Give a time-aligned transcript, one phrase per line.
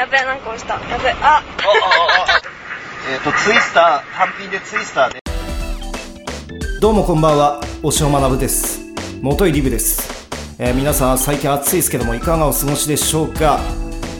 [0.00, 0.80] やべえ、なんか押した。
[0.88, 1.42] やべえ、あ
[3.12, 5.20] えっと、ツイスター、単品でツイスターで。
[6.80, 8.80] どうもこんばんは、押尾学です。
[9.20, 10.26] 元井リブです。
[10.58, 13.60] えー、皆さん最近暑いですけども、いかがお過ごしでしょうか？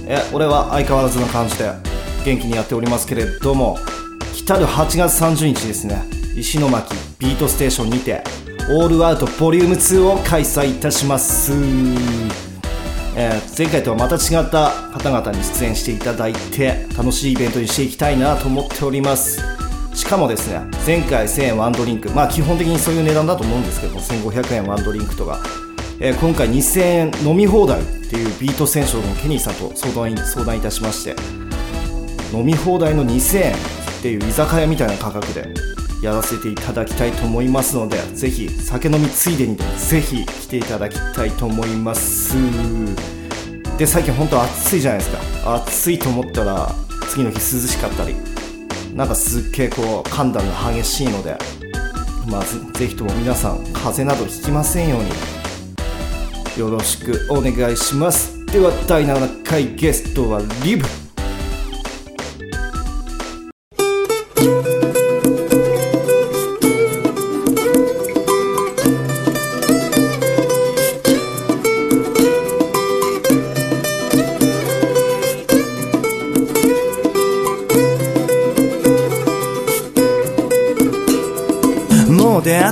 [0.07, 1.73] えー、俺は相変わらずの感じで
[2.27, 3.79] 元気にやっておりますけれども、
[4.35, 6.05] 来たる8月30日ですね、
[6.37, 8.23] 石巻ビートステーションにて、
[8.69, 12.50] オールアウトボリューム2を開催いたします。
[13.17, 19.41] えー、前回とはまた違った方々に出演していただいて楽しいイベントにしていきたいなと思っております。
[19.95, 25.41] しかもですね前回1000円ワンドリンクまあ基本的にそういう値段だと思うんですけど1500円ワンドリンクとか、
[25.99, 31.17] えー、今回2000円飲み放題っていうビート選手のケニーさんと相談相談いたしまして
[32.33, 33.57] 飲み放題の2000円っ
[34.03, 35.49] ていう居酒屋みたいな価格で
[36.03, 42.35] やらせていただきたいと思いますのでぜひ酒飲みついでにでぜひ来ていただきたいと思います。
[43.79, 45.55] で最近本当暑いじゃないですか。
[45.57, 46.75] 暑いと思ったら
[47.09, 48.15] 次の日涼しかったり
[48.95, 51.37] なんかすっげえこう寒暖が激しいので
[52.27, 55.11] まずぜひとも皆さん風邪などひきませんように
[56.59, 58.45] よろしくお願いします。
[58.47, 61.00] では第7回ゲストはリブ。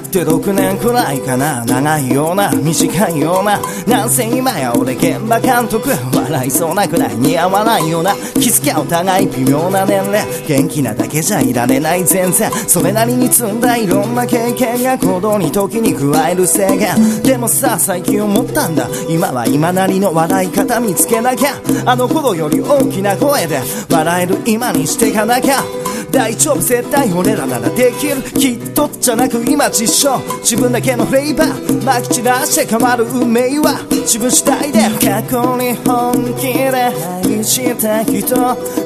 [0.08, 1.64] って6年くらいかな。
[1.66, 3.60] 長いような短いような。
[3.86, 8.14] なんせ今や俺現場監督笑いそうなくらい似合わないような。
[8.34, 17.22] 気づきゃお互い微妙な年齢元気なだけじゃいられない全然それなりに積んだいろんな経験が行動に時に加える制限。
[17.22, 18.88] でもさ最近思ったんだ。
[19.08, 21.50] 今は今なりの笑い方見つけなきゃ。
[21.84, 25.62] あの頃より大きな声で笑える今にしていかなきゃ。
[26.10, 38.36] 大丈夫絶対俺らならできるきっとじゃなく今実証自分だけのフレーバーまき散らして変わる運命は自分次第で過去に本気で愛した人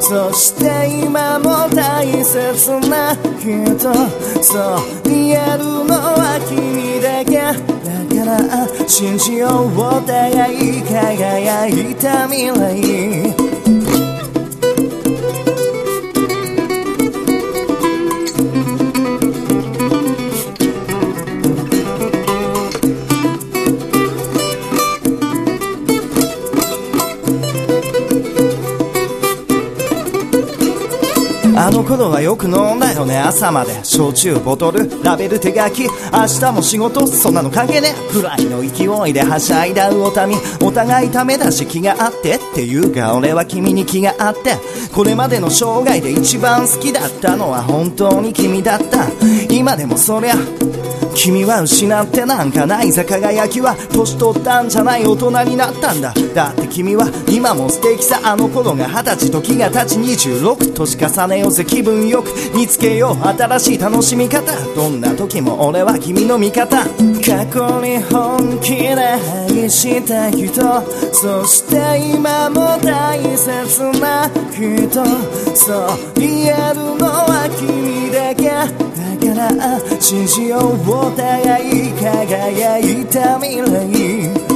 [0.00, 3.78] そして今も大切な人
[4.42, 13.41] そう言えるのは君だけだから信じようお互い輝いた未来
[31.92, 33.84] あの頃はよく飲んだよね朝まで。
[33.84, 35.82] 焼酎ボトルラベル手書き。
[35.82, 35.88] 明
[36.40, 40.38] 日も仕事そんなの関係ねくらいの勢いではしゃいだ魚民。
[40.62, 44.56] お互いためだし気があってっていうか俺は君に気があって。
[44.94, 49.08] これまでの生涯で一番好きだったのは本当に君だった。
[49.50, 50.34] 今でもそりゃ
[51.14, 56.12] 君は失ってなんかないさ輝きは年取ったんじゃない大人になったんだ。
[56.34, 64.52] だって君は今も素敵さあの頃が二十歳時が経ち26年重ねようぜ気分よく見つけよう新しい楽しみ方。
[64.74, 66.78] どんな時も俺は君の味方。
[66.78, 70.62] 過去に本気で愛した人。
[71.12, 71.76] そして
[72.14, 75.04] 今も大切な人。
[75.54, 77.91] そう言えるのは君。
[79.42, 84.52] から信じようお互い輝いた未来。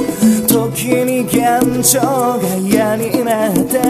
[0.47, 3.81] 時に感情が嫌になって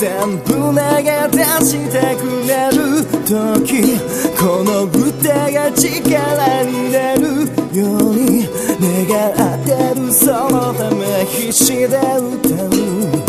[0.00, 2.76] 全部投げ出してくれる
[3.24, 3.98] 時。
[4.36, 7.22] この歌が力になる
[7.72, 8.48] ように
[9.06, 11.98] 願ってるそのため必死で歌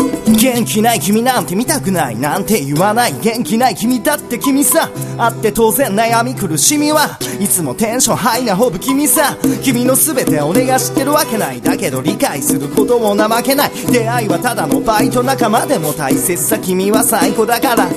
[0.00, 0.03] う。
[0.44, 4.90] 元気ない君なんて見たくないなんて言わない元気ない君だって君さ。
[5.16, 9.38] あって当然悩み苦しみはいつもテンションハイなほぶ君さ。
[9.62, 11.62] 君の全て俺が知ってるわけない。
[11.62, 13.70] だけど理解することも怠けない。
[13.90, 16.58] 出会いはただのバイト仲間でも大切さ。
[16.58, 17.88] 君は最高だから。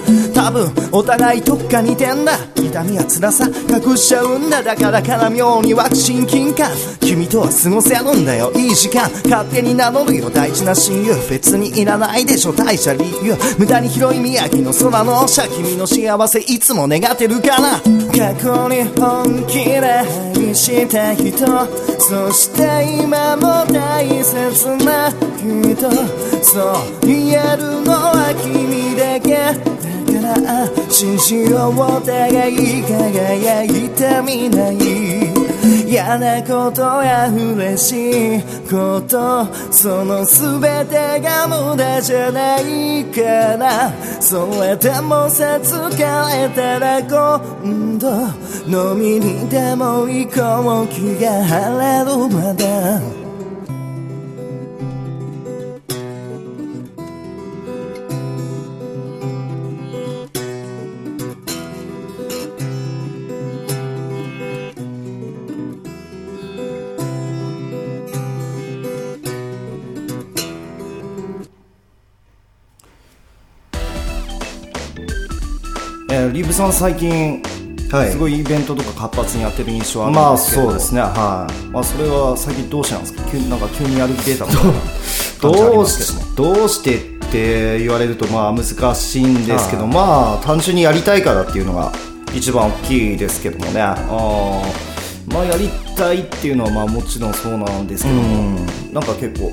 [0.47, 2.37] 多分お互いどっか似てんだ。
[2.55, 4.63] 痛みや辛さ隠しちゃうんだ。
[4.63, 6.71] だからから妙に湧く親近感。
[7.01, 8.53] 君とは過ごせるんだよ。
[8.55, 9.11] いい時間。
[9.25, 10.29] 勝手に名乗るよ。
[10.29, 11.15] 大事な親友。
[11.29, 12.53] 別にいらないでしょ。
[12.53, 13.35] 大した理由。
[13.59, 15.45] 無駄に広い宮城の空の下。
[15.49, 17.81] 君の幸せいつも願ってるから。
[18.15, 21.13] 過去に本気で愛した。
[21.13, 21.45] 人
[21.99, 25.91] そして今も大切な人。
[26.41, 26.71] そ
[27.03, 30.06] う言えるのは君だけ。
[30.27, 35.47] だから信じようお互い輝いた未来
[35.87, 43.21] 嫌なことや嬉しいことその全てが無駄じゃないか
[43.57, 43.91] ら
[44.21, 48.09] それでもさ疲れたら今度
[48.67, 53.16] 飲みにでも行こう気が晴れるまで
[76.57, 77.41] さん最近、
[77.91, 78.11] はい。
[78.11, 80.63] すごいイベントとか活発にやってる印象あるまあんですけど。
[80.63, 81.01] そうですね。
[81.01, 81.67] はい。
[81.67, 83.23] まあそれは最近どうしてなんですか？
[83.31, 84.71] 急になんか急にやる気出たみたいな
[85.41, 86.99] どうしどうしてっ
[87.31, 89.93] て言われるとまあ難しいんですけどはい。
[89.93, 91.91] まあ単純にやりたいからっていうのが
[92.33, 93.81] 一番大きいですけどもね。
[93.81, 95.33] あー。
[95.33, 98.59] まあやりたいっていうのはまあもちろんそうなんですけども、
[98.93, 99.51] なんか結構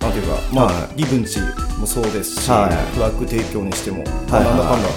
[0.00, 1.38] なんていうかまあ、はリブンチ
[1.78, 2.94] もそうですし、はい。
[2.94, 4.08] フラッグ提供にしても、はい。
[4.30, 4.88] まあなんだかんだ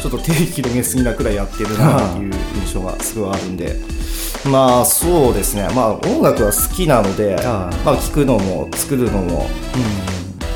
[0.00, 2.32] ちょっと手広げすぎなくらいやってるなっていう
[2.64, 3.76] 印象がすごいあるんで、
[4.50, 5.68] まあそうですね。
[5.74, 7.44] まあ音楽は好きなので、はい
[7.84, 9.46] まあ聴くのも作るのも、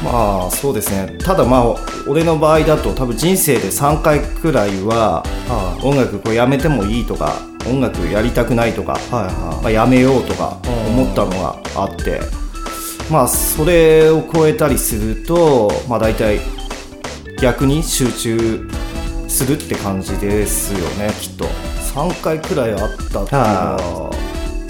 [0.02, 1.19] まあそうですね。
[1.19, 1.76] ただまあ
[2.08, 7.35] 俺の場合だと多分人生で3回くらいはは音楽こうやめてもいいとか
[7.67, 9.62] 音楽やりたくないとか、はいはい。
[9.62, 10.58] まあ、やめようとか
[10.88, 12.20] 思ったのがあって
[13.11, 16.40] まあそれを超えたりするとまあ大体
[17.40, 18.69] 逆に集中
[19.35, 21.45] するって感じですよねきっと。
[21.45, 24.11] 3回くらいあったっていうのは。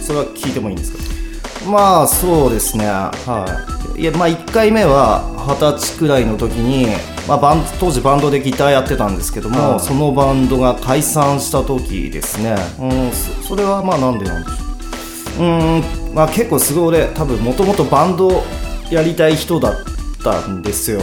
[0.01, 1.71] それは聞いてもいいんですか？
[1.71, 2.87] まあそうですね。
[2.87, 4.01] はい。
[4.01, 6.87] いやまあ1回目は二十歳くらいの時に、
[7.29, 9.81] まあ、バン当時バンドでギターやってたんですけども、はい。
[9.81, 12.57] そのバンドが解散した時ですね。
[12.81, 15.45] うんそそれはまあなんでなんでしょう。
[15.45, 18.43] うーんまあ結構すごい俺多分もともとバンド
[18.91, 19.75] やりたい人だっ
[20.23, 21.03] たんですよ。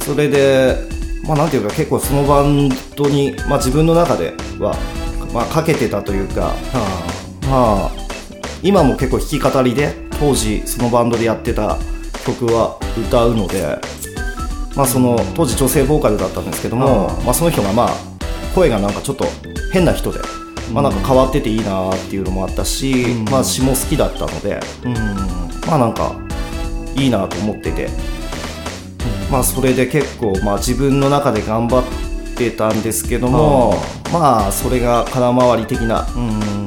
[0.00, 0.76] それで
[1.28, 4.74] まあなんていうか結構そのバンドに、まあ、自分の中では、
[5.32, 6.54] まあ、かけてたというか、
[7.48, 8.08] まあ。
[8.62, 11.78] 今も結構弾き語りで当時そのバンドでやってた
[12.26, 13.78] 曲は歌うので、
[14.74, 17.90] まあ、その当時女性ボーカルだったんですけども、まあ、その人がまあ
[18.54, 19.26] 声がなんかちょっと
[19.72, 20.18] 変な人で、
[20.72, 24.58] まあ、なんか変わってていいなっていうのもあったし、まあ詩も好きだったので、
[25.66, 26.16] まあなんか
[26.96, 27.88] いいなと思ってて、
[29.30, 31.84] まあそれで結構まあ自分の中で頑張っ
[32.36, 33.74] てたんですけども、
[34.12, 36.06] まあそれが空回り的な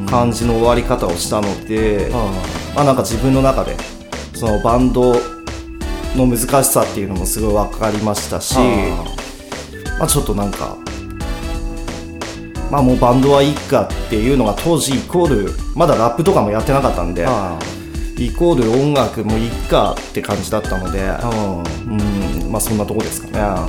[0.09, 2.09] 感じの終わり方をしたので、
[2.75, 3.75] まあなんか自分の中で
[4.33, 5.15] そのバンド
[6.15, 8.55] の難しさっていうのもすごい分かりましたし、
[9.97, 10.77] まあちょっとなんか
[12.69, 17.25] まあもうバンドはいいかっていうのが当時イコールまだラップとかもやってなかったんで、
[18.17, 20.99] イコール音楽もいいかって感じだったので、
[21.85, 22.51] うん。
[22.51, 23.39] まあそんなとこですかね。
[23.39, 23.67] あ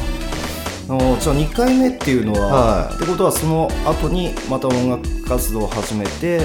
[0.88, 2.48] のじゃあ2回目っていうのは、
[2.86, 2.94] はい。
[2.96, 6.42] ってことはその後にまた音楽活動を始めて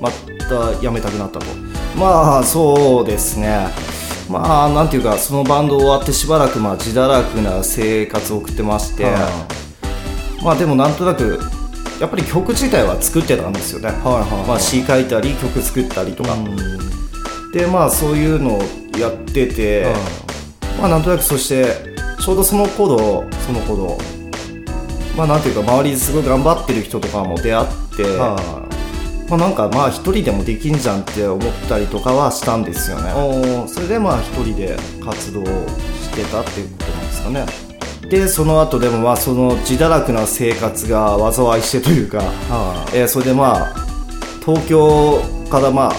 [0.00, 0.10] ま
[0.48, 1.46] た辞めたくなったと。
[1.96, 3.68] まあそうですね。
[4.28, 9.06] まあなんていうかそのバンド終わってしばらくまあ自堕落な生活を送ってまして、
[10.42, 11.40] まあでもなんとなく
[12.00, 16.36] やっぱり曲自体は作ってたんですよね、まあ、詩書いたり曲作ったりとか、
[17.52, 18.62] でまあそういうのを
[18.98, 19.86] やってて、
[20.78, 21.66] まあなんとなくそして
[22.20, 23.98] ちょうどその頃その頃
[25.16, 28.36] まあなんていうか周りですごい頑張ってる人とかも出会って、ま
[29.30, 33.66] あなんかまあ一人でもできんじゃんって思ったりとかはしたんですよね。
[33.66, 37.67] それでまあ一人で活動してたっていうことなんですかね
[38.02, 42.22] でその後でもまあその自堕落な生活が災いしてというか、
[42.94, 43.74] えーそれでまあ
[44.44, 45.92] 東京からまあ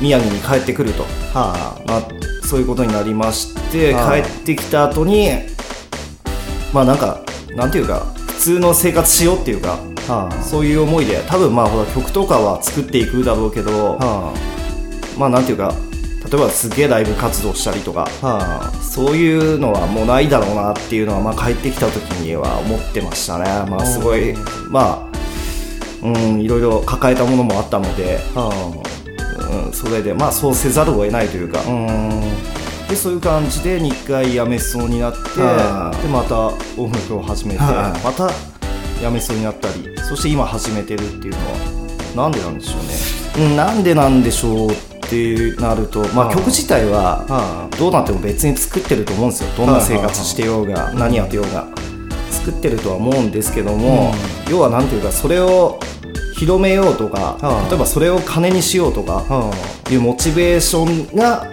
[0.00, 1.04] 宮城に帰ってくると、
[1.34, 1.54] ま
[1.88, 2.08] あ、
[2.42, 4.22] そういうことになりまして、はい。
[4.22, 5.30] 帰ってきた後に
[6.72, 7.20] まあなんか
[7.54, 9.78] なんていうか普通の生活しようっていうか、
[10.42, 13.98] そういう思いで多分まあほら曲とかは作っていくだろうけど、
[15.18, 15.85] まあなんていうか例
[16.36, 18.08] えばすげえライブ活動したりとか、
[18.82, 24.34] そういうのはもうないだろうなっていうのは、まあ、帰ってきた時には思ってましたね、まあ、すごい
[24.68, 28.20] まあうんいろいろ抱えたものもあったので、
[29.64, 31.60] うん、それでまあそうせざるを得ないというか、
[32.88, 36.48] でそういう感じで2回辞めそうになって、でまた
[36.80, 38.04] 音楽を始めて、はい。
[38.04, 38.30] また
[39.00, 49.50] 辞めそうになったりそして今始めてるっていうのはなんでなんでしょうね、うん、なんでなんでしょうってなると、まあ、曲自体はどうなっても別に作ってると思うんですよ。
[49.56, 51.66] どんな生活してようが何やってようが。
[52.46, 54.14] 作ってるとは思うんですけども、
[54.48, 55.80] 要はなんていうかそれを
[56.36, 59.24] 広めようとか、うん例えばそれを金にしようとか
[59.88, 61.50] うんいうモチベーションが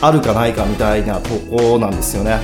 [0.00, 2.38] あるかないかみたいなとこなんですよね。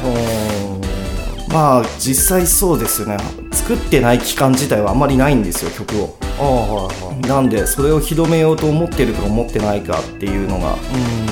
[1.49, 3.19] まあ実際そうですよね。
[3.53, 10.77] 作ってない期間自体はあんまりないんですよ曲をはいはいなんでそれを広めようと思ってるか思ってないかっていうのが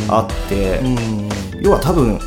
[0.09, 1.29] あって、うん。
[1.63, 2.19] 要は多分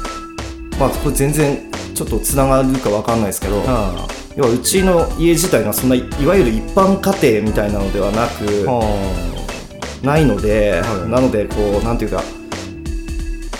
[0.79, 11.09] まあこれ全然ちょっとつながるかわかんないですけど、あ要はうちの家自体がそんないいわゆる一般家庭みたいなのではなくないので、はい。
[11.09, 12.23] なのでこうなんていうか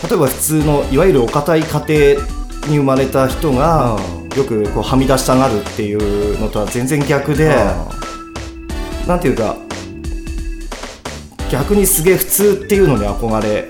[0.10, 2.28] 例えば普通のいわゆるお堅い家庭
[2.68, 3.98] に生まれた人が
[4.36, 7.56] よくこうはみ出したがるっていうのとは全然逆で、
[9.12, 9.58] なんていうか
[11.51, 13.68] 逆にすげえ普通っていうのに憧れ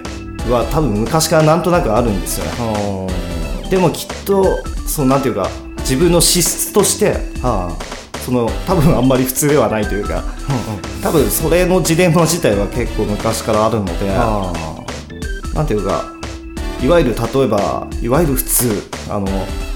[0.51, 3.07] は多分昔からなんとなくあるんですよね。
[3.71, 7.15] でもきっとそのなんていうか自分の資質として
[8.23, 10.23] その多分あんまり普通ではないというか
[11.01, 14.07] 多分それのジレンマ自体は結構昔からあるので
[15.55, 16.03] なんていうか
[16.83, 19.70] いわゆる例えばいわゆる普通あの普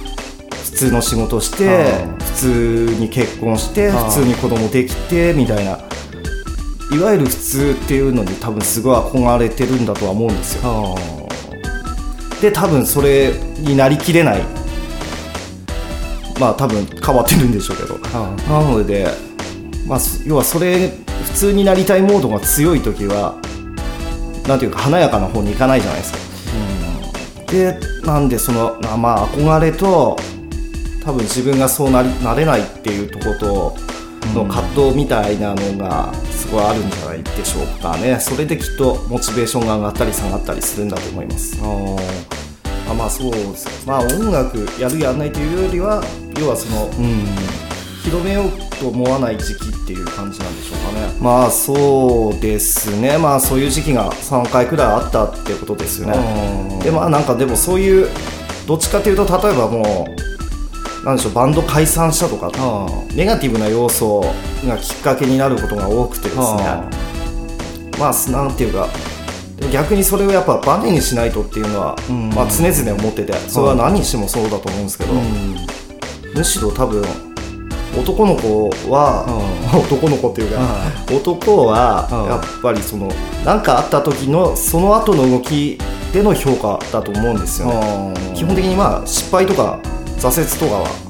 [0.75, 1.65] 通の仕事して
[2.03, 5.79] うん普通に結婚してん普通に子供できてみたいな。
[6.91, 10.95] いわゆる普通っていうのに多分すごい憧れてるんだとは思うんですよ。
[12.41, 14.43] で多分それになりきれない。
[16.39, 17.97] まあ多分変わってるんでしょうけど。
[18.47, 19.07] なので、
[19.87, 20.89] まあ、そ要はそれ
[21.23, 23.35] 普通になりたいモードが強い時は
[24.47, 26.19] なんていうか華やかな方に行かないじゃないですか、
[27.51, 30.17] でなんでそのなまあ憧れと
[31.05, 33.77] 多分自分がそうなりなれないっていうとこと
[34.33, 38.19] の葛藤みたいなのがすごいあるんじゃないでしょうかね。
[38.19, 41.57] それできっとモチベーションが上がったり下がったりするんだと思います。
[42.89, 46.03] あまあそうですまあ音楽やるやらないというよりは
[46.39, 46.89] 要はその
[48.03, 51.07] 広めようと思わない時期っていう感じなんでしょうかね。
[51.21, 53.19] まあそうですね。
[53.19, 56.79] まあそういう時期が3回くらいあったってことですよね。
[56.83, 58.09] でまあなんかでもそういう
[58.65, 60.34] どっちかというと例えばもう
[61.05, 62.51] なんでしょうバンド解散したとか
[63.13, 64.21] ネガティブな要素
[64.65, 66.43] がきっかけになることが多くてですね。
[67.99, 68.89] まあなんていうか
[69.71, 71.95] 逆にそれをやっぱバネにしないとっていうのは、
[72.35, 75.13] まあ、常々思っててそれは何にしてもそうだと思うんですけど、
[76.33, 77.03] むしろ多分
[77.97, 79.25] 男の子は、
[79.73, 80.59] 男の子っていうか、
[81.15, 83.09] 男はうんやっぱりその
[83.45, 85.77] 何かあった時のその後の動き
[86.11, 88.13] での評価だと思うんですよね。
[88.35, 89.79] 基本的にまあ失敗とか
[90.19, 91.05] 挫折とかは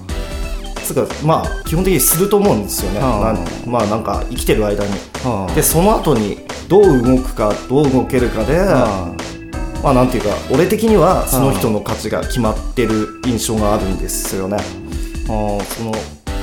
[0.85, 3.01] つうかまあ基本的にすると思うんですよね、ん。
[3.01, 4.91] なんまあなんか生きてる間に。
[5.25, 5.55] うん。
[5.55, 6.37] でその後に
[6.69, 8.59] どう動くかどう動けるかで、
[9.83, 14.57] まあなんていうか俺的にはその人の価値が決まってる印象があるんですよね、
[15.27, 15.61] その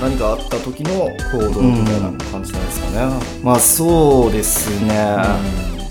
[0.00, 5.16] 何かあった時の行動みたいな感じなんですかね、まあそうですね、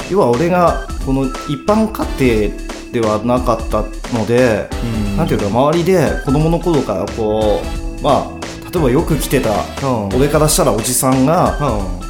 [0.10, 3.84] 要は俺がこの一般家庭ではなかった
[4.18, 4.70] ので、
[5.18, 7.62] なんていうか周りで子供の頃からこ
[8.00, 9.52] うまあ例えばよく来てた
[9.88, 10.16] うん。
[10.16, 11.58] 俺からしたらおじさんが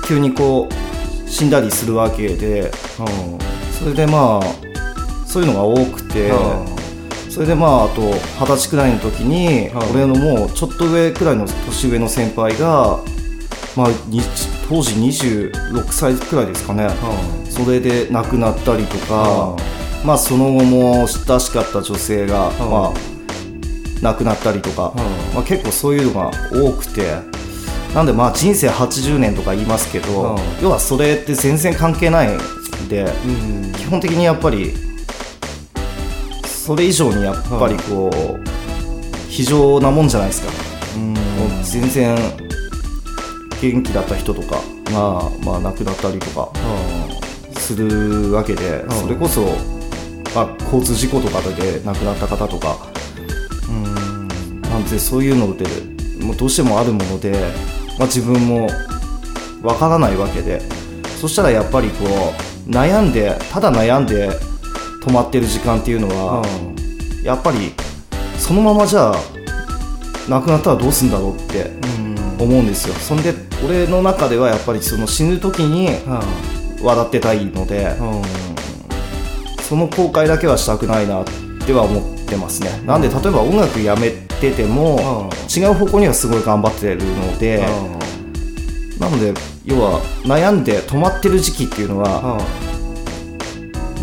[0.08, 2.72] 急にこう死んだりするわけで
[3.80, 4.62] それでまあ
[5.26, 6.32] そういうのが多くて、
[7.30, 9.78] それでまああと二十歳くらいの時に、うん。
[9.92, 13.00] 俺のもうちょっと上くらいの年上の先輩が、
[13.78, 14.22] まあ、に
[14.68, 16.90] 当時26歳くらいですかね、
[17.50, 19.56] それで亡くなったりとか、
[20.04, 22.54] まあその後も親しかった女性が、ん。
[22.70, 23.12] まあ
[24.02, 25.36] 亡くなったりとか、うん。
[25.36, 27.20] まあ、結構そういうのが多くて
[27.94, 30.64] なんでまあ人生80年とか言いますけど、うん。
[30.64, 32.40] 要はそれって全然関係ないん
[32.90, 33.12] で、
[33.78, 34.74] 基本的にやっぱり
[36.46, 38.40] それ以上にやっぱりこう、
[39.30, 40.52] 非常なもんじゃないですか、
[40.98, 42.18] もう全然
[43.62, 44.56] 元気だった人とか
[44.86, 46.50] が、まあ、亡くなったりとか
[47.60, 49.56] するわけで、それこそ、
[50.36, 52.78] まあ、交通事故とかで亡くなった方とか、
[54.70, 55.66] なんでそういうので
[56.24, 57.32] もうどうしてもあるもので、
[58.00, 58.70] まあ、自分も
[59.62, 60.62] わからないわけで。
[61.20, 62.34] そしたらやっぱりこ
[62.68, 64.28] う悩んでただ悩んで
[65.04, 66.44] 止まってる時間っていうのは、
[67.24, 67.74] やっぱり
[68.40, 69.16] そのままじゃあ
[70.28, 71.70] 亡くなったらどうするんだろうって
[72.40, 72.96] 思うんですよ。
[72.96, 75.90] そんで俺の中ではやっぱりその死ぬ時に
[76.82, 77.96] 笑ってたいので、
[79.72, 81.26] その後悔だけはしたくないなっ
[81.66, 82.70] ては思ってますね。
[82.86, 87.66] なんで例えば音楽やめてても、違う方向にはすごい頑張ってるので、
[89.00, 92.38] なので要は悩んで止まってる時期っていうのは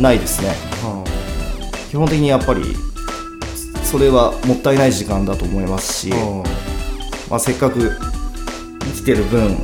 [0.00, 0.54] ないですね。
[1.90, 2.62] 基本的にやっぱり
[3.84, 6.14] それはもったいない時間だと思いますし、
[7.28, 7.92] まあ、せっかく
[8.84, 9.54] 生きてる分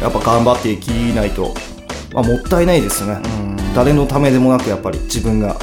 [0.00, 1.52] やっぱ頑張っていきないと、
[2.14, 3.20] まあ、もったいないですよね、
[3.74, 5.56] 誰のためでもなくやっぱり自分が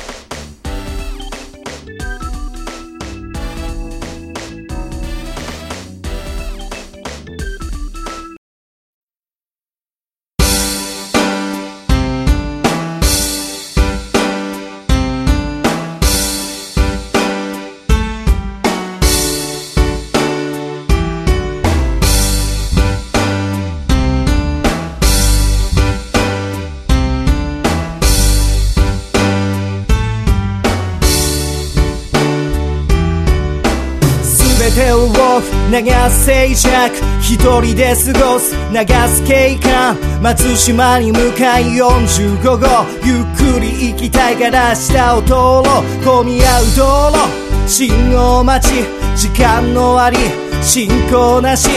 [35.81, 42.67] 流す静寂一人で過ごす流す景観松島に向かい45号
[43.05, 48.73] ゆっくり行きたいから下を通ろう混み合う道路信号待ち
[49.15, 51.69] 時間の終わり進行なし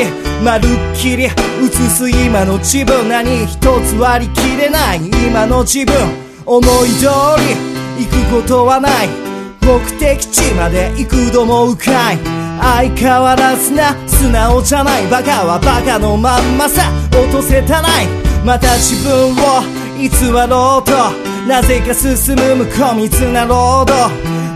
[0.45, 1.31] まるっきり映
[1.89, 5.95] す今の自分何一つ割り切れない今の自分
[6.45, 7.07] 思い通
[7.97, 9.09] り行くことはない
[9.63, 16.93] 目的地まで行くと思うかい相変わらずな素直じゃないバカはバカのまんまさ。
[17.11, 18.07] 落とせたない。
[18.45, 19.63] また自分を
[19.99, 20.09] 偽
[20.49, 20.93] ろうと。
[21.49, 23.95] なぜか進む無根密なロード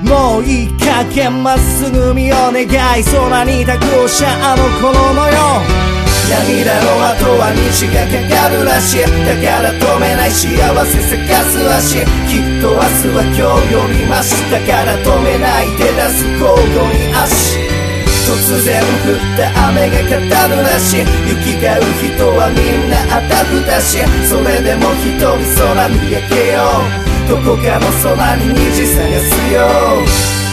[0.08, 2.66] もういい加減まっすぐ見を願い。
[3.02, 5.34] 空に託したあの頃のよ
[5.66, 5.86] う。
[6.30, 9.02] 涙の後は虹がかかるらしい。
[9.02, 10.54] だから止めない幸
[10.86, 11.98] せ探す足
[12.30, 17.85] きっと明日は今日よりマシだから止めないで出す交互に足。
[18.26, 21.00] 突然降った雨が語るらしい。
[21.28, 26.83] 雪がう人はみんなあたふたしそれでも一人空見上げよ。
[27.26, 30.45] うどこかの空に虹探すよ。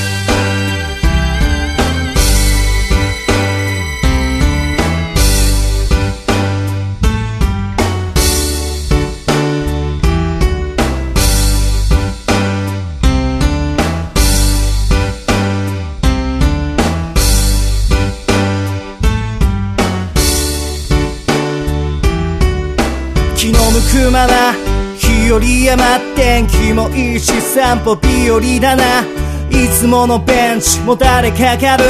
[25.39, 29.01] 日和山天気もいいし散歩日和だな。
[29.49, 31.85] いつものベンチもたれかかる。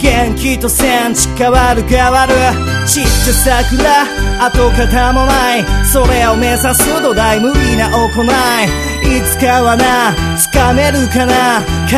[0.00, 2.34] 元気とセンチ変わる変わる。
[2.86, 4.02] 散った桜
[4.46, 5.64] 跡形もない。
[5.90, 9.18] それを目指す土台無理な行い。
[9.18, 10.14] いつかはな。
[10.52, 11.60] 掴めるかな。
[11.88, 11.96] 考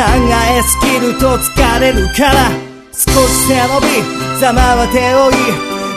[0.49, 2.49] えすぎると疲れるから。
[2.93, 4.39] 少し背伸び。
[4.39, 5.33] ざまは手をい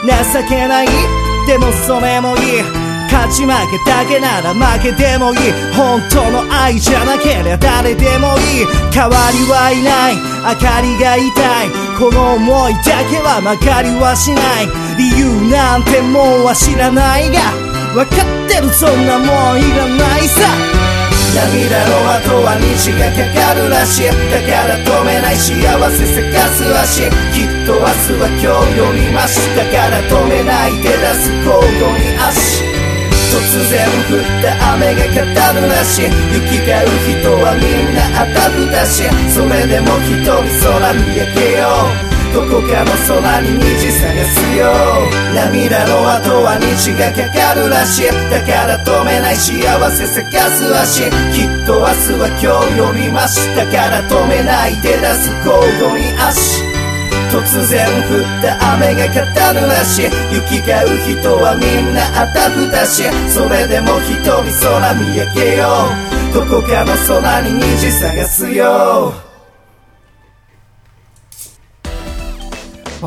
[0.03, 0.87] 情けない。
[1.47, 2.80] でもそれもいい。
[3.11, 5.51] 勝ち負けだけなら負けてもいい。
[5.75, 8.65] 本当の愛じゃなけりゃ誰でもいい。
[8.89, 10.15] 代わりはいない。
[10.15, 11.69] 明かりが痛い。
[11.99, 14.67] この思いだけは曲がりはしない。
[14.97, 17.51] 理由なんてもんは知らないが。
[17.93, 20.47] 分かってるそんなもんいらないさ。
[21.35, 24.07] 涙の後は虹がかかるらしい。
[24.07, 27.03] だから止めない幸せ探す足
[27.35, 32.80] きっと明日は今日よりマシだから止めないで出す交互に足。
[33.31, 33.39] 突
[33.71, 41.87] 然降った雨が語るらしい雪がう人はみんなあたふたしそれでも一人空見上げよ。
[42.07, 44.67] うどこかの空に虹探すよ。
[45.33, 48.11] 涙の後は虹がかかるらしい。
[48.29, 56.90] だから止めない幸せ探す足きっと明日は今日よりマシだから止めないで出す交互に足。
[57.31, 57.39] 突
[57.71, 60.09] 然降った雨が語るらし行
[60.49, 66.11] き交う人はみんなあたふたしそれでも一人空見上げよう。
[66.33, 69.30] どこかの空に虹探すよ。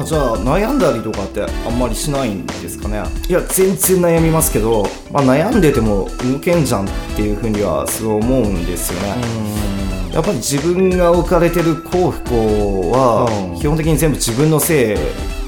[0.03, 3.03] あ、じゃあ悩んだりとかってあんまりしないんですかね？
[3.29, 9.17] いや全然悩みますけど、まあ、悩んでても動けんじゃんっていうふうにはすごい思うんですよね。
[10.13, 14.97] やっぱり自分が置かれてる幸不幸は基本的に全部自分のせい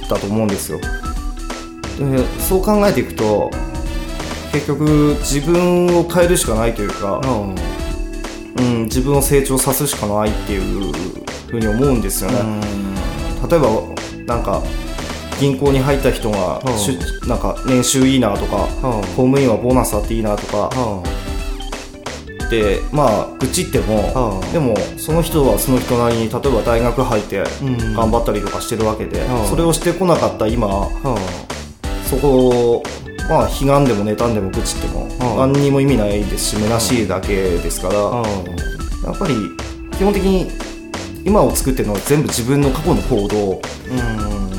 [0.09, 0.81] だと思うんですよ。
[0.81, 0.87] で
[2.41, 3.51] そう考えていくと
[4.53, 7.21] 結局自分を変えるしかないというか、
[8.59, 10.93] うん、自分を成長させるしかないっていう
[11.49, 12.39] ふうに思うんですよね、
[13.49, 13.69] 例えば
[14.27, 14.62] なんか
[15.39, 17.29] 銀行に入った人が、うん。
[17.29, 18.71] なんか年収いいなとか、うん。
[18.81, 20.71] 公務員はボーナスあっていいなとか。
[22.47, 24.53] ってまあ愚痴っても、うん。
[24.53, 27.45] でもその人はその人なりに例えば大学入ってん。
[27.95, 29.47] 頑張ったりとかしてるわけで、うん。
[29.47, 30.69] それをしてこなかった今。
[32.09, 32.83] そこを
[33.29, 35.09] まあ悲願でも妬んでも愚痴っても、
[35.43, 35.53] うん。
[35.53, 38.23] 何にも意味ないですし虚しいだけですから、や
[39.12, 39.35] っぱり
[39.99, 40.51] 基本的に
[41.27, 43.61] 今を作ってるのは全部自分の過去の行動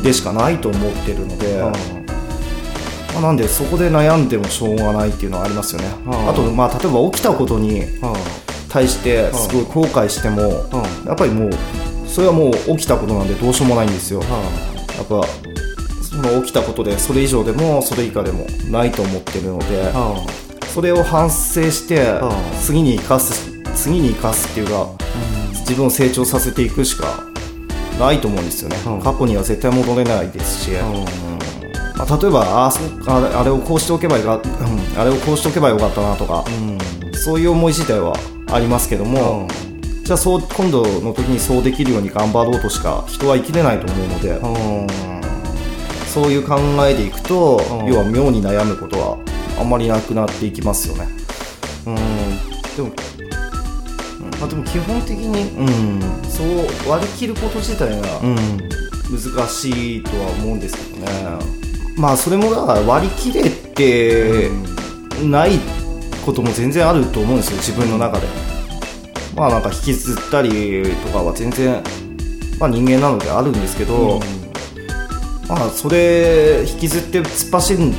[0.03, 1.71] でしかないと思ってるので、ま
[3.13, 6.29] まあなんでそこで悩んでもしょうがないっていうのはありますよね、うん。
[6.29, 8.13] あとまあ例えば起きたことにうん。
[8.69, 11.07] 対してすごい後悔しても、ん。
[11.07, 11.51] やっぱりもう
[12.05, 14.27] それはもう起きたことなんでどうしようもないんですよ、や
[15.03, 15.25] っぱ
[16.03, 19.93] その起きたことでそれ以上でもそれ以下でもないと思ってるので、
[20.73, 22.31] それを反省してうん。
[22.61, 24.89] 次に生かす次に生かすっていうか、
[25.51, 27.23] 自分を成長させていくしか
[27.99, 29.01] ないと思うんですよね、うん。
[29.01, 31.05] 過去には絶対戻れないですし、うん。
[31.95, 32.71] まあ、例えばあ
[33.07, 36.43] あれあれをこうしておけばよか、うんあれをこうしておけばよかったなとか、
[37.13, 38.15] そういう思い自体は
[38.51, 39.47] ありますけども、
[40.03, 44.47] じゃあそう今度の時にそうできるように頑張ろうとしか人は生きれないと思うので、う
[44.85, 44.87] ん。
[46.07, 47.85] そういう考えでいくと、うん。
[47.85, 49.17] 要は妙に悩むことは
[49.59, 51.07] あんまりなくなっていきますよね。
[51.85, 51.95] うん。
[52.75, 52.91] でも
[54.39, 56.01] まあ、でも基本的に、うん。
[56.29, 58.87] そう割り切ること自体がうん。
[59.09, 61.11] 難しいとは思うんですけどね、
[61.95, 64.49] まあそれもだから割り切れて
[65.23, 65.59] ない
[66.25, 68.27] ことも全然あると思うんですよ自分の中で。
[69.33, 71.81] まあなんか引きずったりとかは全然、
[72.59, 74.19] まあ、人間なのであるんですけど、
[75.47, 77.91] まあそれ引きずって突っ走ん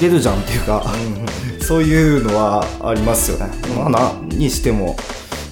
[0.00, 0.86] でるじゃんっていうか、
[1.60, 4.96] そういうのはありますよね、まあ何にしても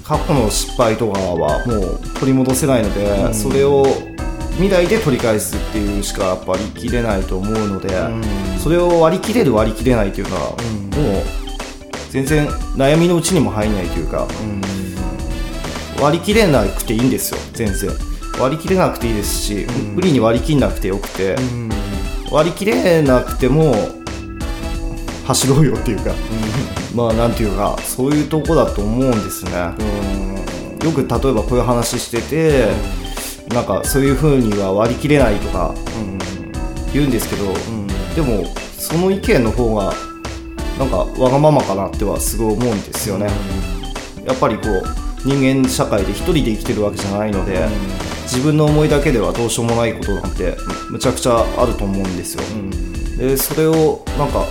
[0.08, 3.84] 過去の失敗とかはもう取り戻せないので、それを
[4.52, 7.90] 未来で取り返すっていうしかやっぱり切れないと思うので、
[8.58, 10.56] それを割り切れる割り切れないというのは、もう
[12.10, 14.26] 全然悩みのうちにも入んないというか、
[16.00, 17.90] 割り切れなくていいんですよ全然。
[18.40, 21.36] 割り切れなくていいですし、無理に割り切んなくてよくて、
[22.30, 23.74] 割り切れなくても
[25.26, 26.12] 走ろうよっていうか、
[26.98, 29.52] まあなんていうかそういうとこだと思うんですね、
[30.84, 32.66] よく例えばこういう話してて、
[33.54, 35.72] なんかそういう風には割り切れないとか
[36.92, 37.54] 言うんですけど、
[38.16, 39.94] でもその意見の方が
[40.76, 43.28] なんかわがままかなってはすごい思うんですよね、
[44.24, 44.82] やっぱりこう
[45.24, 47.68] 人間社会で一人で生きてるわけじゃないので、
[48.24, 50.56] 自分の思いだけではどうしようもないことなんて
[50.90, 52.42] むちゃくちゃあると思うんですよ、
[53.16, 54.46] でそれをなんかわ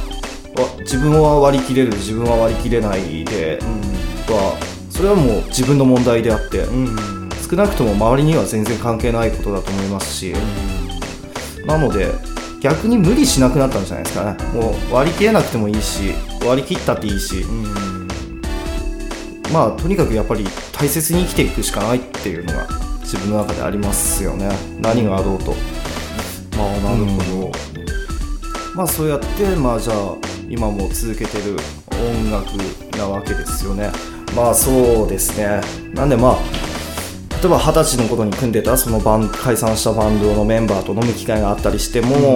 [0.79, 3.59] 自分は割り切れる自分は割り切れないで、
[4.27, 4.57] は
[4.89, 6.65] それはもう自分の問題であって、
[7.49, 10.33] 少なくとも周りには全然関係ないことだと思いますし、
[11.65, 12.11] なので
[12.61, 14.37] 逆に無理しなくなったんじゃないですかね。
[14.53, 16.13] もう割り切れなくてもいいし
[16.45, 17.45] 割り切ったっていいし、
[19.53, 22.67] まあとにかくやっぱり大切に生きていくしかないっていうのが
[23.01, 24.49] 自分の中でありますよね。
[24.81, 25.53] 何があろうと、
[26.57, 27.51] まあなるほど、
[28.75, 31.57] まあそうやってまあじゃあ今も続けてる
[31.91, 32.57] 音楽
[32.97, 33.91] なわけですよね。
[34.35, 35.61] まあそうですね。
[35.93, 36.37] なんでまあ
[37.41, 42.35] 例えば二十歳の頃に組んでたそのバン解散したバンドのメンバーと飲む機会があったりしても、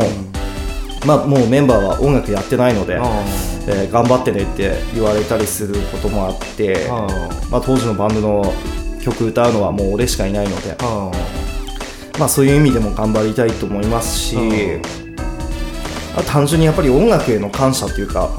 [1.05, 6.87] まあもうメンバーは音楽やってないので、えー頑張ってねって言われたりすることもあって、
[7.49, 8.53] まあ、当時のバンドの
[9.01, 10.75] 曲歌うのはもう俺しかいないので、
[12.19, 14.35] まあ、そういう意味でも頑張りたいと思いますし、
[16.15, 18.29] あ単純にやっぱり音楽への感謝っていうか、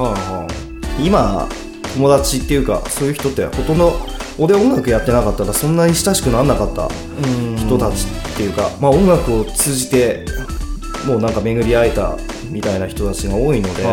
[1.03, 1.49] 今
[1.95, 3.93] 友達っていうかそういう人ってほとんど
[4.39, 6.89] 俺音楽やってなかったらそんなに親しくならなかった
[7.57, 10.25] 人たちっていうか、まあ、音楽を通じて
[11.07, 12.17] もうなんか巡り会えた
[12.51, 13.85] みたいな人たちが多いので、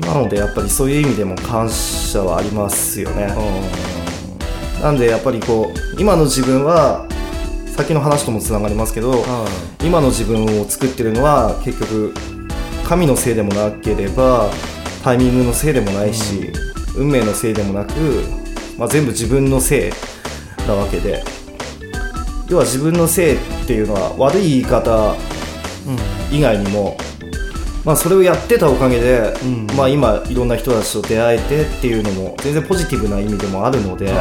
[0.00, 3.34] なのでやっぱりそういう意味でも感謝はありますよね、
[4.82, 7.06] なんでやっぱりこう今の自分は
[7.76, 9.24] 先の話ともつながりますけど、
[9.82, 12.14] 今の自分を作ってるのは結局
[12.86, 14.50] 神のせいでもなければ
[15.02, 16.52] タイミングのせいでもないし、
[16.96, 17.92] 運命のせいでもなく、
[18.78, 19.92] まあ、全部自分のせい
[20.66, 21.24] なわけで。
[22.48, 25.16] 要は自分のせいっていうのは悪い言い方
[26.30, 26.98] 以外にも、
[27.82, 29.32] まあ、それをやってたおかげで、
[29.74, 34.12] まあ、今いろんな人たちと出会えてっていうのも全然ポジティブな意味でもあるので、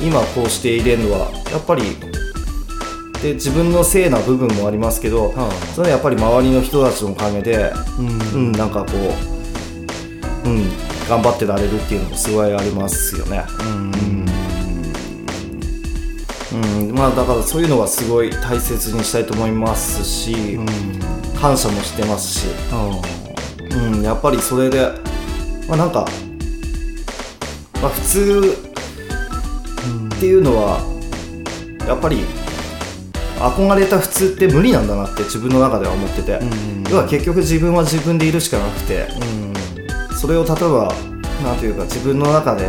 [0.00, 1.82] 今こうしていれるのはやっぱり
[3.24, 5.32] で自分のせいな部分もありますけど、
[5.74, 7.72] それはやっぱり周りの人たちのおかげで、
[8.34, 8.52] うん。
[8.52, 8.92] なんかこ
[10.44, 10.68] う、うん、
[11.08, 13.42] 頑張ってられるっていうのもすごいありますよね。
[16.52, 16.92] うん。
[16.94, 20.58] まあ、だからそういうのはすごい大切にしたいと思いますし、
[21.40, 22.46] 感謝もしてますし、
[23.70, 24.86] うん、やっぱりそれで、
[25.66, 26.06] まあ、なんか、
[27.80, 28.54] まあ、普通
[30.14, 30.78] っていうのは
[31.88, 32.18] やっぱり
[33.50, 36.40] 憧れた普通って無理なんだなって自分の中では思ってて、
[36.90, 39.06] 要は結局自分は自分でいるしかなくて、
[40.18, 40.94] それを例えば
[41.42, 42.66] なんていうか自分の中で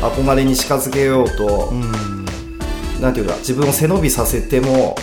[0.00, 1.72] 憧れに近づけようと、
[3.00, 4.94] なんていうか自分を背伸びさせても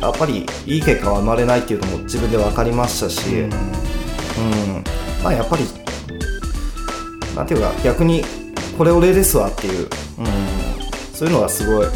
[0.00, 3.50] やっぱりいい結果は生まれないっていうのも自分で分かりましたし、うん
[5.24, 5.64] まあやっぱり
[7.34, 8.22] なんていうか逆に
[8.76, 10.26] これ俺ですわっていう、うん、
[11.12, 11.86] そういうのはすごい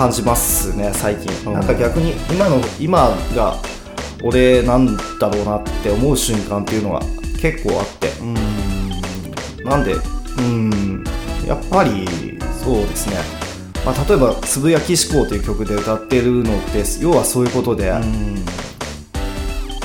[0.00, 3.56] 感じますね最近、なんか逆に今の今が
[4.22, 7.00] 俺なんだろうなって思う瞬間っていうのが
[7.38, 9.62] 結構あって、うん。
[9.62, 9.94] なんで
[10.38, 11.04] うん
[11.46, 12.08] やっぱり
[12.64, 13.16] そうですね、
[13.84, 18.36] まあ、例えば「つぶやき思考」という曲で歌ってるのって要はそういうことで、うん。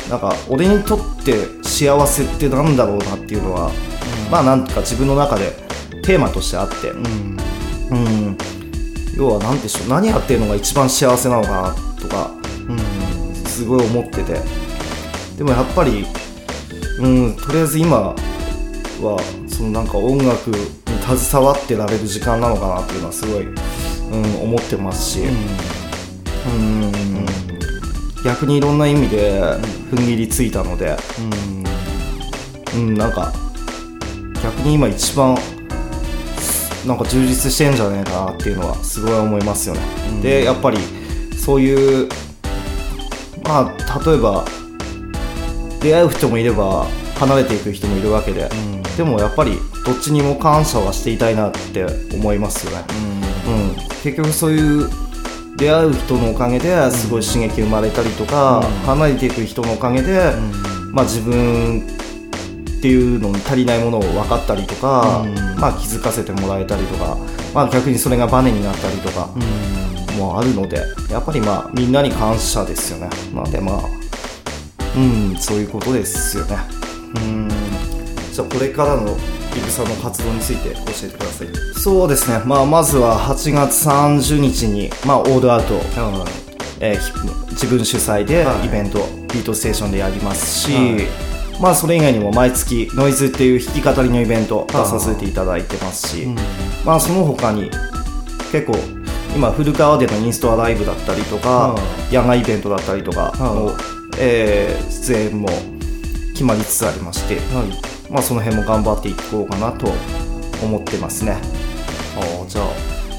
[0.10, 5.52] なんか俺にとって幸せってなんだろうなっていうのは、うん、まあなんか自分の中で
[6.04, 7.38] テーマとしてあって、うん、
[7.90, 8.25] うん、
[9.18, 12.32] 要は何でしょう何やってるのが一番幸せなのかなとか、
[12.68, 14.40] うん、すごい思ってて。
[15.38, 16.06] でもやっぱり、
[17.00, 18.16] うん、とりあえず今
[19.02, 20.58] はそのなんか音楽に
[21.18, 25.24] 携わってられる時間なのかなっていうのはすごい、うん、思ってますし、う
[26.50, 26.94] ん、うん。
[28.24, 29.40] 逆にいろんな意味で
[29.92, 30.98] 踏ん切りついたので、
[32.74, 33.34] うん、うん、なんか
[34.42, 35.38] 逆に今一番
[36.86, 39.82] なんか充実してんじゃねえかなっていうのはすごい思いますよね。
[40.10, 40.78] うん、でやっぱり
[41.38, 42.10] そういう
[43.44, 44.46] まあ例えば
[45.82, 52.86] 出会う人もいれば離れていく人もいるわけで、うん、でもやっぱりどっちにも感謝はしていたいなって思いますよね。
[53.48, 54.90] うん、うん、結局そういう
[55.58, 60.34] 出会う人のおかげですごい刺激生まれたりとか、離れていく人のおかげで、
[60.92, 61.88] まあ、自分
[62.86, 65.26] っていうのに足りないものを分かったりとか、
[65.58, 67.18] まあ、気づかせてもらえたりとか、
[67.52, 69.28] まあ、逆にそれがバネになったりとか
[70.20, 70.78] もあるので
[71.10, 73.10] やっぱりまあみんなに感謝ですよね。
[73.34, 73.82] なのでまあ
[74.96, 76.58] うんそういうことですよね。
[77.16, 77.50] うん。
[78.32, 81.48] じゃあこれからのイブさんの活動について教えてください。
[81.74, 85.74] そうですね、まあ、まずは8月30日に、まあ、オールアウト、
[86.82, 91.25] えー、自分主催でイベント、はい、ビートステーションでやりますし、はい、
[91.62, 96.28] まあ、それ以外にも毎月ノイズっていう弾き語りのイベント出させていただいてますし、
[96.86, 97.70] まあ、その他に
[98.52, 98.76] 結構
[99.36, 101.76] 今古川でのインストアライブだったりとか、
[102.12, 103.72] 野外イベントだったりとかの、
[104.20, 105.48] えー、出演も
[106.34, 108.12] 決まりつつありまして、はい。
[108.12, 109.92] まあ、その辺も頑張っていこうかなと
[110.64, 111.38] 思ってますね。
[112.18, 112.66] あじゃあ、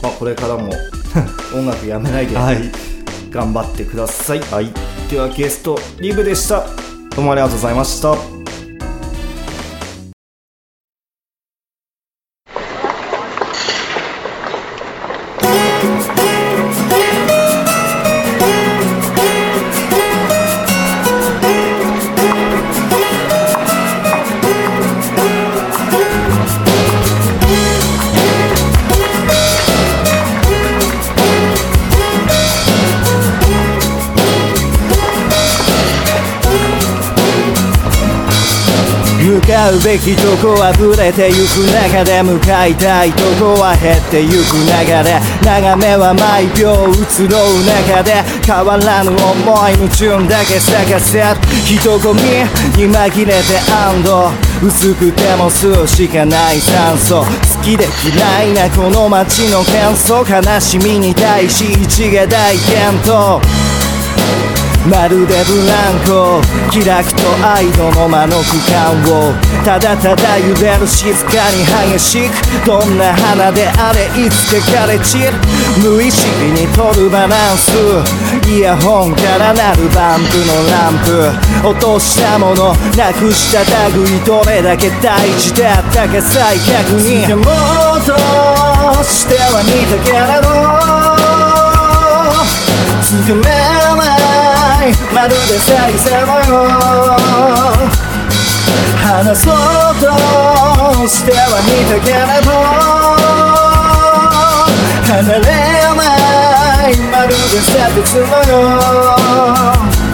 [0.03, 0.73] まあ、これからも
[1.55, 2.71] 音楽やめないで、はい、
[3.31, 4.73] 頑張ってください、はい、
[5.11, 6.67] ではゲストリブでした
[7.17, 8.36] どうもありがとうございました。
[39.71, 51.23] うべきとこ溢れてゆく中で向かいたいとこは減ってゆく流れ眺めは毎秒移ろう中で変わらぬ思いのチューンだけ探せ
[51.65, 52.23] 人混み
[52.77, 54.31] に紛れて安堵。
[54.67, 57.21] 薄くても吸うしかない酸素。
[57.21, 57.27] 好
[57.63, 60.25] きで嫌いなこの街の喧騒。
[60.27, 63.66] 悲しみに対し一が大健闘
[64.87, 75.33] まるでブランコ気楽と愛度の間の区間をただただ揺れる静かに激しくどんな花であれいつか枯れ散る
[75.83, 77.73] 無意識に取るバランス
[78.49, 87.45] イヤホンから鳴るバンプのランプ落としたものなくした類どれだけ大事だったか再確認でもっ
[88.07, 88.15] と
[89.03, 90.47] しては見たけれど
[93.03, 94.36] つかめない
[95.13, 96.69] まるで再生のよ
[99.03, 99.55] 話そう
[100.01, 100.07] と
[101.07, 103.37] しては見たけれど。
[105.07, 110.06] 離れないまるで捨てつのよ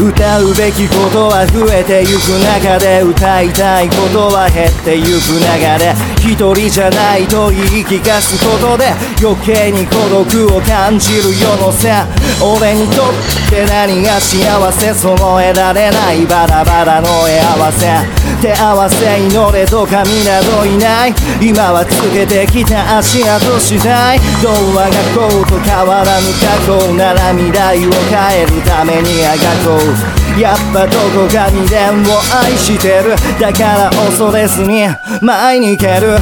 [0.00, 5.44] 歌うべきことは増えてゆく中で歌いたいことは減ってゆく流
[5.76, 5.92] れ。
[6.24, 11.92] 一人じゃないと言い聞かすことで余計に孤独を感じる世のせ
[12.40, 13.12] 俺にとっ
[13.50, 14.94] て何が幸せ？
[14.94, 18.19] 揃えられないバラバラの絵合わせ。
[18.40, 21.14] 手合わせ祈れとかみなどいない。
[21.40, 24.18] 今はつけてきた足跡次第。
[24.42, 30.40] 童話がこうと変わらぬ過去なら未来を変えるためにあがこう。
[30.40, 33.14] やっぱどこかに電を愛してる。
[33.38, 34.88] だから恐れずに
[35.20, 36.16] 前に行ける。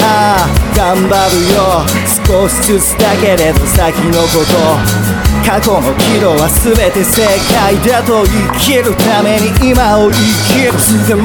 [0.00, 1.82] ああ頑張るよ。
[2.26, 5.07] 少しずつだけれど先のこと。
[5.48, 8.30] 過去の岐路は全て正解だと生
[8.60, 11.22] きるために今を生きるつかも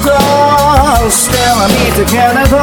[0.00, 0.08] と
[1.12, 2.56] しては見たけれど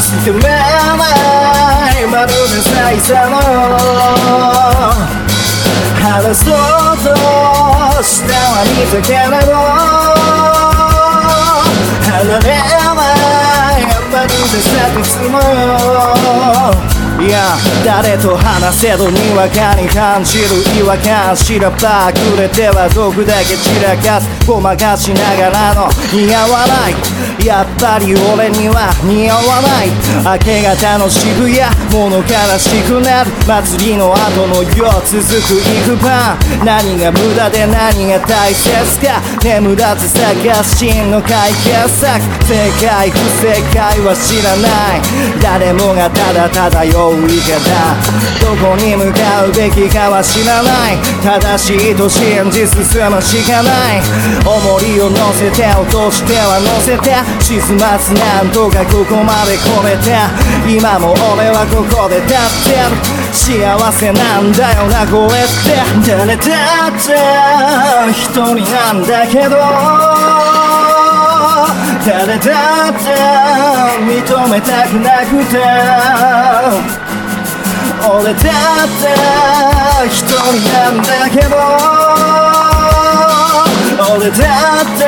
[0.00, 0.96] つかめな
[1.92, 3.36] いまるで最初の
[6.00, 7.12] 話そうと
[8.02, 9.52] しては見たけれど
[12.08, 13.12] 離れな
[13.76, 17.03] いまるでさてつも。
[17.20, 20.46] いや誰と話せどにわかに感じる
[20.78, 26.94] 違和感しらばくれては毒だけ散らかすごまかしながらの似合わない。
[27.44, 29.88] やっぱり俺には似合わない。
[30.20, 31.60] 明け方の渋谷
[31.92, 39.22] 物悲しくなる祭りの後の夜続く行く番何が無駄で何が大切か。
[39.42, 45.40] 眠らず探す真の解決策正解不正解は知らない。
[45.40, 47.96] 誰もがただただよいかだ
[48.40, 50.98] どこに向かうべきかは知らない。
[51.22, 54.02] 正しいと信じ進むしかない。
[54.44, 60.16] 重りを乗せて落としては乗せて沈ますなんとかここまで来れて
[60.68, 62.38] 今も俺はここで立っ
[62.72, 63.24] てる。
[63.32, 65.76] 幸せなんだよなこれって。
[66.08, 67.12] 誰だって。
[68.12, 70.63] 一人なんだけど。
[72.06, 73.08] 誰だって
[74.04, 74.12] 認
[74.50, 75.56] めたくなくて
[78.06, 79.02] 俺だって
[80.06, 80.36] 一人
[80.68, 81.56] なんだけど
[84.14, 84.42] 俺だ
[84.82, 85.02] って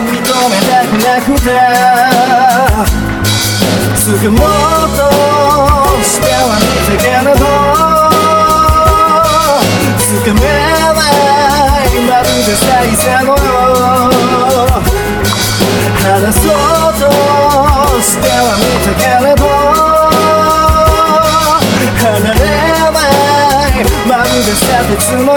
[0.00, 1.46] 認めたくなくて
[3.94, 4.38] つくもう
[4.96, 5.00] と
[6.02, 7.89] しては見たけれど
[16.02, 16.52] ただそう
[16.94, 17.00] と
[18.00, 19.44] しては見たけれど
[22.00, 22.40] 離れ
[22.90, 22.98] な
[23.68, 25.28] いまるで捨てつも